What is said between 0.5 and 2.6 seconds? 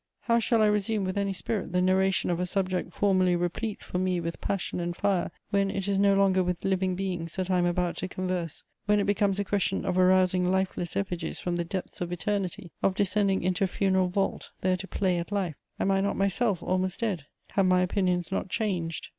I resume with any spirit the narration of a